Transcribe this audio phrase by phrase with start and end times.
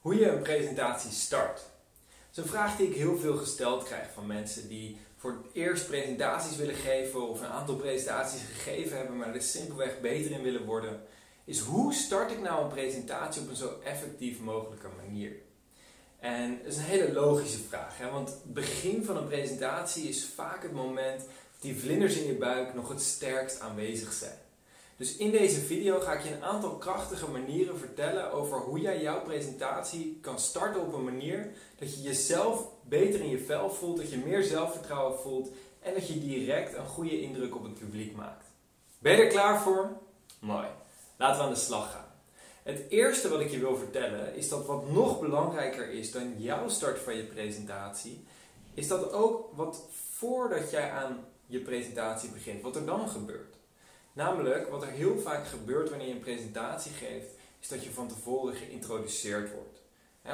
[0.00, 1.56] Hoe je een presentatie start.
[1.56, 1.64] Dat
[2.30, 5.86] is een vraag die ik heel veel gesteld krijg van mensen die voor het eerst
[5.86, 10.64] presentaties willen geven of een aantal presentaties gegeven hebben, maar er simpelweg beter in willen
[10.64, 11.00] worden.
[11.44, 15.32] Is hoe start ik nou een presentatie op een zo effectief mogelijke manier?
[16.18, 18.10] En dat is een hele logische vraag, hè?
[18.10, 22.34] want het begin van een presentatie is vaak het moment dat die vlinders in je
[22.34, 24.38] buik nog het sterkst aanwezig zijn.
[24.98, 29.00] Dus in deze video ga ik je een aantal krachtige manieren vertellen over hoe jij
[29.00, 33.96] jouw presentatie kan starten op een manier dat je jezelf beter in je vel voelt,
[33.96, 35.48] dat je meer zelfvertrouwen voelt
[35.80, 38.46] en dat je direct een goede indruk op het publiek maakt.
[38.98, 39.90] Ben je er klaar voor?
[40.40, 40.66] Mooi.
[41.16, 42.12] Laten we aan de slag gaan.
[42.62, 46.68] Het eerste wat ik je wil vertellen is dat wat nog belangrijker is dan jouw
[46.68, 48.24] start van je presentatie,
[48.74, 49.82] is dat ook wat
[50.14, 53.47] voordat jij aan je presentatie begint, wat er dan gebeurt.
[54.18, 58.08] Namelijk, wat er heel vaak gebeurt wanneer je een presentatie geeft, is dat je van
[58.08, 59.78] tevoren geïntroduceerd wordt.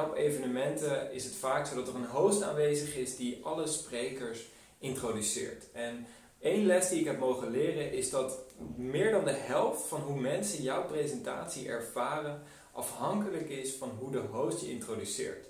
[0.09, 4.49] op evenementen is het vaak zo dat er een host aanwezig is die alle sprekers
[4.79, 5.65] introduceert.
[5.73, 6.07] En
[6.41, 8.39] één les die ik heb mogen leren is dat
[8.77, 14.23] meer dan de helft van hoe mensen jouw presentatie ervaren afhankelijk is van hoe de
[14.31, 15.47] host je introduceert.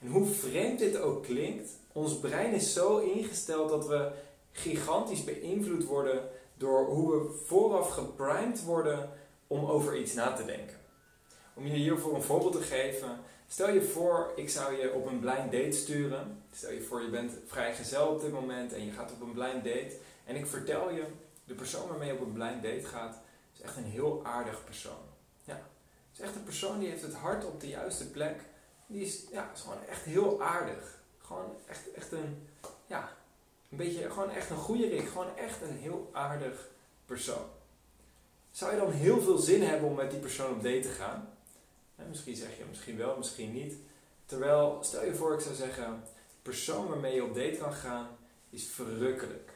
[0.00, 4.10] En hoe vreemd dit ook klinkt, ons brein is zo ingesteld dat we
[4.56, 9.10] gigantisch beïnvloed worden door hoe we vooraf geprimed worden
[9.46, 10.76] om over iets na te denken.
[11.54, 15.20] Om je hiervoor een voorbeeld te geven, stel je voor ik zou je op een
[15.20, 16.42] blind date sturen.
[16.52, 19.64] Stel je voor je bent vrijgezel op dit moment en je gaat op een blind
[19.64, 21.04] date en ik vertel je,
[21.44, 23.20] de persoon waarmee je op een blind date gaat,
[23.54, 25.02] is echt een heel aardig persoon.
[25.44, 25.60] Ja,
[26.12, 28.40] is echt een persoon die heeft het hart op de juiste plek.
[28.86, 31.02] Die is, ja, is gewoon echt heel aardig.
[31.18, 32.48] Gewoon echt, echt een,
[32.86, 33.12] ja,
[33.78, 35.08] een beetje, gewoon echt een goede Rick.
[35.08, 36.68] Gewoon echt een heel aardig
[37.04, 37.46] persoon.
[38.50, 41.28] Zou je dan heel veel zin hebben om met die persoon op date te gaan?
[42.08, 43.74] misschien zeg je misschien wel, misschien niet.
[44.26, 48.06] Terwijl, stel je voor ik zou zeggen, de persoon waarmee je op date kan gaan,
[48.50, 49.52] is verrukkelijk.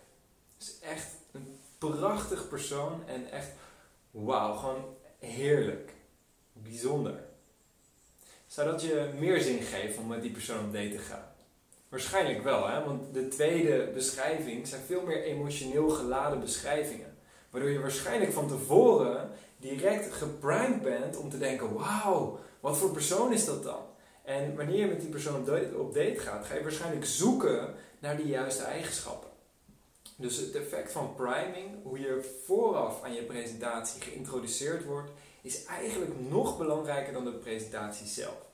[0.58, 3.50] Is echt een prachtig persoon en echt,
[4.10, 5.92] wauw, gewoon heerlijk.
[6.52, 7.24] Bijzonder.
[8.46, 11.36] Zou dat je meer zin geven om met die persoon op date te gaan?
[11.88, 12.84] Waarschijnlijk wel, hè?
[12.84, 17.16] want de tweede beschrijving zijn veel meer emotioneel geladen beschrijvingen.
[17.50, 23.32] Waardoor je waarschijnlijk van tevoren direct geprimed bent om te denken: wauw, wat voor persoon
[23.32, 23.80] is dat dan?
[24.24, 25.40] En wanneer je met die persoon
[25.76, 29.30] op date gaat, ga je waarschijnlijk zoeken naar die juiste eigenschappen.
[30.16, 35.10] Dus het effect van priming, hoe je vooraf aan je presentatie geïntroduceerd wordt,
[35.42, 38.47] is eigenlijk nog belangrijker dan de presentatie zelf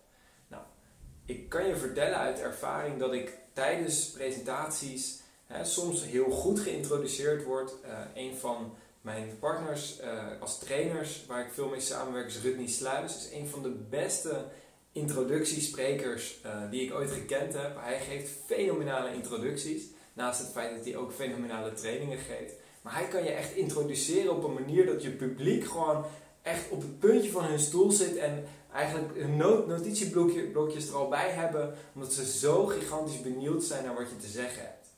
[1.27, 7.45] ik kan je vertellen uit ervaring dat ik tijdens presentaties hè, soms heel goed geïntroduceerd
[7.45, 7.75] word.
[7.85, 12.69] Uh, een van mijn partners uh, als trainers, waar ik veel mee samenwerk, is Rudney
[12.69, 13.17] Sluis.
[13.17, 14.45] Is een van de beste
[14.93, 17.77] introductiesprekers uh, die ik ooit gekend heb.
[17.81, 19.83] Hij geeft fenomenale introducties.
[20.13, 22.53] Naast het feit dat hij ook fenomenale trainingen geeft.
[22.83, 26.05] Maar hij kan je echt introduceren op een manier dat je publiek gewoon
[26.45, 31.31] echt op het puntje van hun stoel zit en eigenlijk hun notitieblokjes er al bij
[31.31, 34.89] hebben, omdat ze zo gigantisch benieuwd zijn naar wat je te zeggen hebt.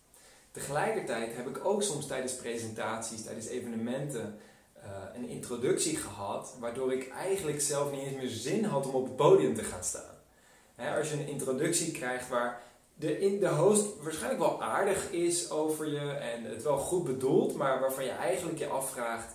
[0.50, 4.38] Tegelijkertijd heb ik ook soms tijdens presentaties, tijdens evenementen,
[4.76, 4.82] uh,
[5.14, 9.16] een introductie gehad, waardoor ik eigenlijk zelf niet eens meer zin had om op het
[9.16, 10.14] podium te gaan staan.
[10.96, 12.62] als je een introductie krijgt waar
[12.94, 17.80] de, de host waarschijnlijk wel aardig is over je en het wel goed bedoelt, maar
[17.80, 19.34] waarvan je eigenlijk je afvraagt: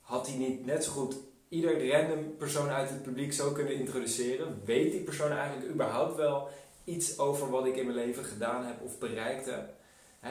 [0.00, 1.16] had hij niet net zo goed
[1.50, 4.62] ieder random persoon uit het publiek zo kunnen introduceren?
[4.64, 6.48] Weet die persoon eigenlijk überhaupt wel
[6.84, 9.78] iets over wat ik in mijn leven gedaan heb of bereikt heb?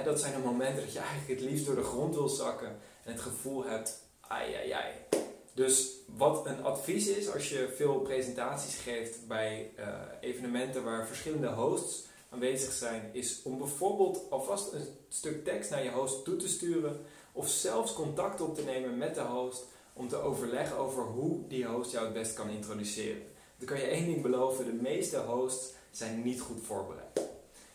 [0.04, 2.68] dat zijn de momenten dat je eigenlijk het liefst door de grond wil zakken
[3.04, 4.94] en het gevoel hebt, ai ai ai.
[5.54, 9.86] Dus wat een advies is als je veel presentaties geeft bij uh,
[10.22, 15.92] evenementen waar verschillende hosts aanwezig zijn, is om bijvoorbeeld alvast een stuk tekst naar je
[15.92, 17.02] host toe te sturen
[17.32, 19.66] of zelfs contact op te nemen met de host
[20.00, 23.22] om te overleggen over hoe die host jou het best kan introduceren.
[23.58, 27.22] Dan kan je één ding beloven, de meeste hosts zijn niet goed voorbereid.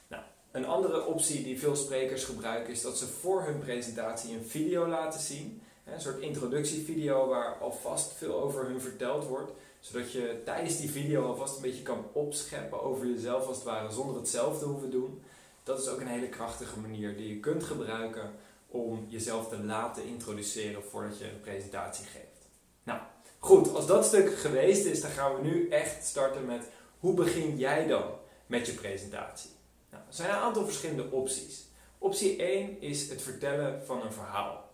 [0.09, 4.45] Nou, een andere optie die veel sprekers gebruiken is dat ze voor hun presentatie een
[4.45, 5.63] video laten zien.
[5.85, 9.53] Een soort introductievideo waar alvast veel over hun verteld wordt.
[9.81, 13.93] Zodat je tijdens die video alvast een beetje kan opscheppen over jezelf als het ware
[13.93, 15.23] zonder het zelf te hoeven doen.
[15.63, 18.31] Dat is ook een hele krachtige manier die je kunt gebruiken
[18.75, 22.49] om jezelf te laten introduceren voordat je een presentatie geeft.
[22.83, 23.01] Nou,
[23.39, 26.69] goed, als dat stuk geweest is, dan gaan we nu echt starten met
[26.99, 28.11] hoe begin jij dan
[28.47, 29.51] met je presentatie?
[29.91, 31.65] Nou, er zijn een aantal verschillende opties.
[31.99, 34.71] Optie 1 is het vertellen van een verhaal.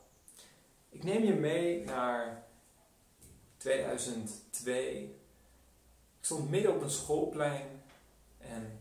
[0.89, 2.47] Ik neem je mee naar
[3.57, 5.03] 2002.
[5.03, 7.83] Ik stond midden op een schoolplein
[8.39, 8.81] en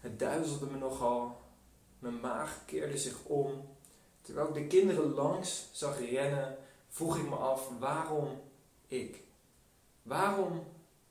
[0.00, 1.40] het duizelde me nogal.
[1.98, 3.76] Mijn maag keerde zich om.
[4.22, 6.56] Terwijl ik de kinderen langs zag rennen,
[6.88, 8.40] vroeg ik me af waarom
[8.86, 9.20] ik?
[10.02, 10.66] Waarom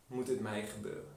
[0.07, 1.15] moet het mij gebeuren?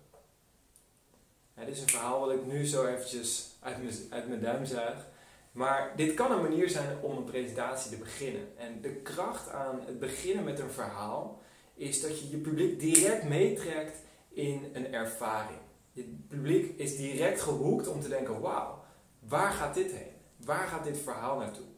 [1.55, 5.07] Het is een verhaal wat ik nu zo eventjes uit mijn, uit mijn duim zuig.
[5.53, 8.59] Maar dit kan een manier zijn om een presentatie te beginnen.
[8.59, 11.41] En de kracht aan het beginnen met een verhaal
[11.75, 13.99] is dat je je publiek direct meetrekt
[14.29, 15.59] in een ervaring.
[15.93, 18.85] Je publiek is direct gehoekt om te denken: wauw,
[19.19, 20.13] waar gaat dit heen?
[20.37, 21.70] Waar gaat dit verhaal naartoe?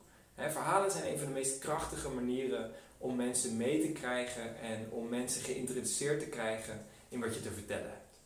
[0.50, 5.08] Verhalen zijn een van de meest krachtige manieren om mensen mee te krijgen en om
[5.08, 8.18] mensen geïnteresseerd te krijgen in wat je te vertellen hebt.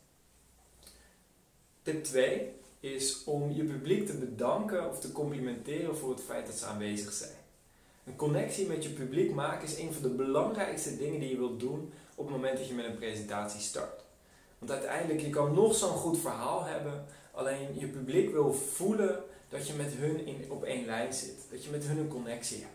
[1.83, 6.55] Tip 2 is om je publiek te bedanken of te complimenteren voor het feit dat
[6.55, 7.45] ze aanwezig zijn.
[8.05, 11.61] Een connectie met je publiek maken is een van de belangrijkste dingen die je wilt
[11.61, 14.06] doen op het moment dat je met een presentatie start.
[14.58, 19.67] Want uiteindelijk, je kan nog zo'n goed verhaal hebben, alleen je publiek wil voelen dat
[19.67, 21.47] je met hun in, op één lijn zit.
[21.50, 22.75] Dat je met hun een connectie hebt.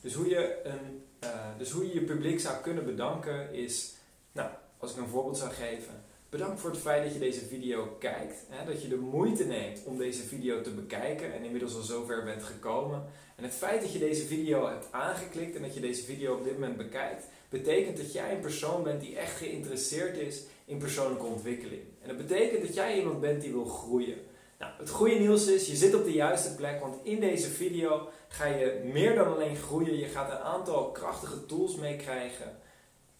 [0.00, 3.94] Dus hoe je, een, uh, dus hoe je je publiek zou kunnen bedanken is,
[4.32, 6.04] nou, als ik een voorbeeld zou geven.
[6.28, 8.44] Bedankt voor het feit dat je deze video kijkt.
[8.48, 12.24] Hè, dat je de moeite neemt om deze video te bekijken en inmiddels al zover
[12.24, 13.04] bent gekomen.
[13.36, 16.44] En het feit dat je deze video hebt aangeklikt en dat je deze video op
[16.44, 21.26] dit moment bekijkt, betekent dat jij een persoon bent die echt geïnteresseerd is in persoonlijke
[21.26, 21.82] ontwikkeling.
[22.00, 24.16] En dat betekent dat jij iemand bent die wil groeien.
[24.58, 28.08] Nou, het goede nieuws is, je zit op de juiste plek, want in deze video
[28.28, 29.98] ga je meer dan alleen groeien.
[29.98, 32.58] Je gaat een aantal krachtige tools meekrijgen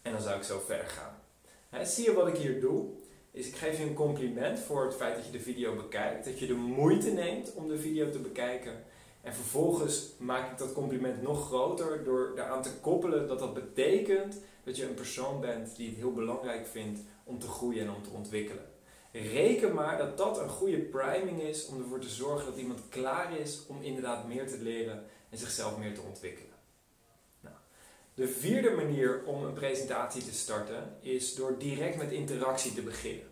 [0.03, 1.87] en dan zou ik zo verder gaan.
[1.87, 2.85] zie je wat ik hier doe?
[3.31, 6.39] Is ik geef je een compliment voor het feit dat je de video bekijkt, dat
[6.39, 8.73] je de moeite neemt om de video te bekijken.
[9.23, 14.41] En vervolgens maak ik dat compliment nog groter door daaraan te koppelen dat dat betekent
[14.65, 18.03] dat je een persoon bent die het heel belangrijk vindt om te groeien en om
[18.03, 18.65] te ontwikkelen.
[19.13, 23.39] Reken maar dat dat een goede priming is om ervoor te zorgen dat iemand klaar
[23.39, 26.55] is om inderdaad meer te leren en zichzelf meer te ontwikkelen.
[27.41, 27.55] Nou,
[28.15, 33.27] de vierde manier om een presentatie te starten is door direct met interactie te beginnen.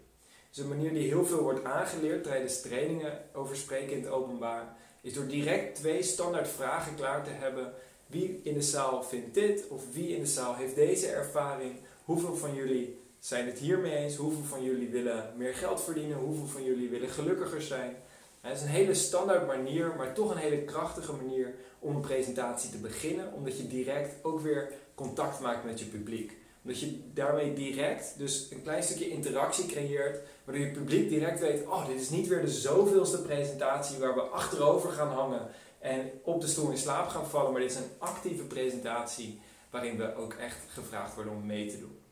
[0.50, 4.76] Dus een manier die heel veel wordt aangeleerd tijdens trainingen over spreken in het openbaar,
[5.02, 7.73] is door direct twee standaard vragen klaar te hebben.
[8.06, 11.76] Wie in de zaal vindt dit of wie in de zaal heeft deze ervaring?
[12.05, 14.17] Hoeveel van jullie zijn het hiermee eens?
[14.17, 16.17] Hoeveel van jullie willen meer geld verdienen?
[16.17, 17.97] Hoeveel van jullie willen gelukkiger zijn?
[18.41, 22.71] Het is een hele standaard manier, maar toch een hele krachtige manier om een presentatie
[22.71, 26.32] te beginnen, omdat je direct ook weer contact maakt met je publiek.
[26.62, 31.67] Omdat je daarmee direct dus een klein stukje interactie creëert, waardoor je publiek direct weet:
[31.67, 35.49] oh, dit is niet weer de zoveelste presentatie waar we achterover gaan hangen
[35.79, 39.41] en op de stoel in slaap gaan vallen, maar dit is een actieve presentatie
[39.71, 42.03] waarin we ook echt gevraagd worden om mee te doen.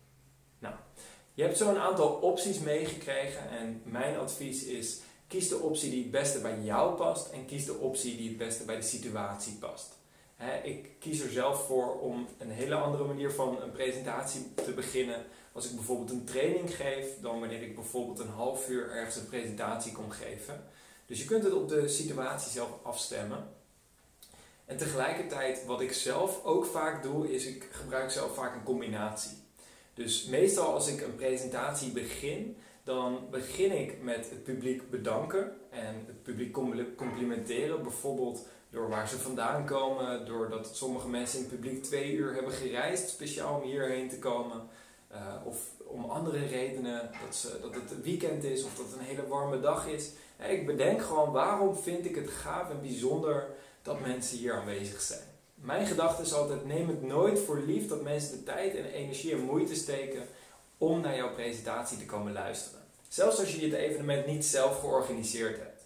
[0.63, 0.75] Nou,
[1.35, 6.03] je hebt zo een aantal opties meegekregen en mijn advies is kies de optie die
[6.03, 9.53] het beste bij jou past en kies de optie die het beste bij de situatie
[9.53, 9.99] past.
[10.63, 15.25] ik kies er zelf voor om een hele andere manier van een presentatie te beginnen.
[15.53, 19.27] Als ik bijvoorbeeld een training geef, dan wanneer ik bijvoorbeeld een half uur ergens een
[19.27, 20.65] presentatie kom geven.
[21.07, 23.49] Dus je kunt het op de situatie zelf afstemmen.
[24.65, 29.43] En tegelijkertijd, wat ik zelf ook vaak doe, is ik gebruik zelf vaak een combinatie.
[29.95, 35.95] Dus meestal als ik een presentatie begin, dan begin ik met het publiek bedanken en
[36.07, 36.53] het publiek
[36.97, 37.83] complimenteren.
[37.83, 42.53] Bijvoorbeeld door waar ze vandaan komen, doordat sommige mensen in het publiek twee uur hebben
[42.53, 44.69] gereisd speciaal om hierheen te komen.
[45.13, 49.05] Uh, of om andere redenen, dat, ze, dat het weekend is of dat het een
[49.05, 50.11] hele warme dag is.
[50.49, 53.47] ik bedenk gewoon waarom vind ik het gaaf en bijzonder
[53.83, 55.32] dat mensen hier aanwezig zijn.
[55.63, 59.33] Mijn gedachte is altijd: neem het nooit voor lief dat mensen de tijd en energie
[59.33, 60.23] en moeite steken
[60.79, 62.81] om naar jouw presentatie te komen luisteren.
[63.09, 65.83] Zelfs als je dit evenement niet zelf georganiseerd hebt.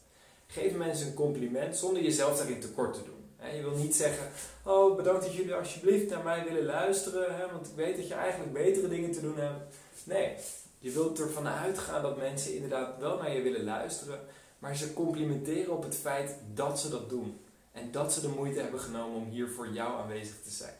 [0.46, 3.14] Geef mensen een compliment zonder jezelf daarin tekort te doen.
[3.56, 4.28] Je wil niet zeggen:
[4.64, 8.52] Oh, bedankt dat jullie alsjeblieft naar mij willen luisteren, want ik weet dat je eigenlijk
[8.52, 9.74] betere dingen te doen hebt.
[10.04, 10.34] Nee,
[10.78, 14.20] je wilt ervan uitgaan dat mensen inderdaad wel naar je willen luisteren,
[14.58, 17.40] maar ze complimenteren op het feit dat ze dat doen.
[17.76, 20.74] En dat ze de moeite hebben genomen om hier voor jou aanwezig te zijn.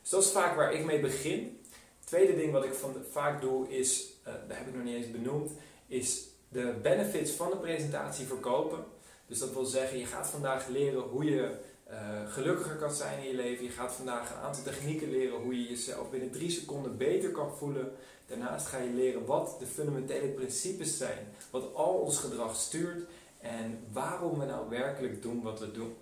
[0.00, 1.60] Dus dat is vaak waar ik mee begin.
[1.98, 4.94] Het tweede ding wat ik van vaak doe is, uh, daar heb ik nog niet
[4.94, 5.50] eens benoemd,
[5.86, 8.84] is de benefits van de presentatie verkopen.
[9.26, 11.54] Dus dat wil zeggen, je gaat vandaag leren hoe je
[11.90, 13.64] uh, gelukkiger kan zijn in je leven.
[13.64, 17.56] Je gaat vandaag een aantal technieken leren hoe je jezelf binnen drie seconden beter kan
[17.56, 17.92] voelen.
[18.26, 23.08] Daarnaast ga je leren wat de fundamentele principes zijn, wat al ons gedrag stuurt
[23.40, 25.94] en waarom we nou werkelijk doen wat we doen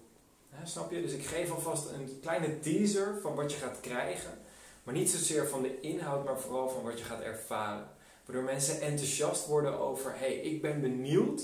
[0.64, 1.02] snap je?
[1.02, 4.38] Dus ik geef alvast een kleine teaser van wat je gaat krijgen.
[4.82, 7.88] Maar niet zozeer van de inhoud, maar vooral van wat je gaat ervaren.
[8.24, 11.42] Waardoor mensen enthousiast worden over, hey, ik ben benieuwd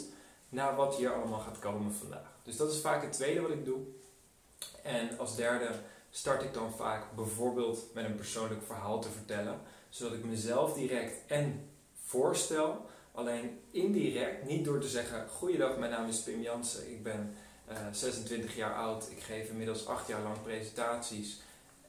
[0.48, 2.38] naar wat hier allemaal gaat komen vandaag.
[2.42, 3.78] Dus dat is vaak het tweede wat ik doe.
[4.82, 5.68] En als derde
[6.10, 11.26] start ik dan vaak bijvoorbeeld met een persoonlijk verhaal te vertellen, zodat ik mezelf direct
[11.26, 11.70] en
[12.04, 17.34] voorstel, alleen indirect, niet door te zeggen: Goeiedag, mijn naam is Pim Jansen, ik ben
[17.92, 21.40] 26 eh, jaar oud, ik geef inmiddels 8 jaar lang presentaties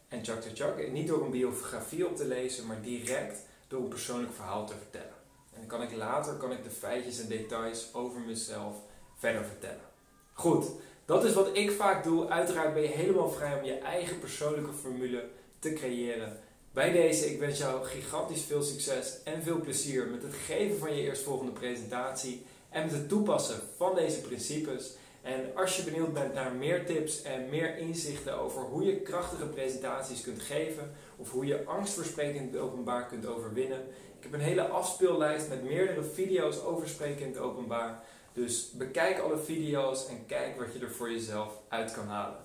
[0.08, 0.92] en chak chak chak.
[0.92, 5.16] Niet door een biografie op te lezen, maar direct door een persoonlijk verhaal te vertellen.
[5.54, 8.76] En dan kan ik later kan ik de feitjes en details over mezelf
[9.18, 9.86] verder vertellen.
[10.34, 10.66] Goed,
[11.06, 12.28] dat is wat ik vaak doe.
[12.28, 15.28] Uiteraard ben je helemaal vrij om je eigen persoonlijke formule
[15.60, 16.40] te creëren.
[16.72, 20.96] Bij deze, ik wens jou gigantisch veel succes en veel plezier met het geven van
[20.96, 24.96] je eerstvolgende presentatie en met het toepassen van deze principes.
[25.28, 29.46] En als je benieuwd bent naar meer tips en meer inzichten over hoe je krachtige
[29.46, 33.80] presentaties kunt geven of hoe je angst voor spreken in het openbaar kunt overwinnen,
[34.18, 38.04] ik heb een hele afspeellijst met meerdere video's over spreken in het openbaar.
[38.34, 42.40] Dus bekijk alle video's en kijk wat je er voor jezelf uit kan halen.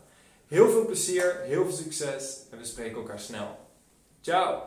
[0.46, 3.58] Heel veel plezier, heel veel succes en we spreken elkaar snel.
[4.20, 4.62] Ciao!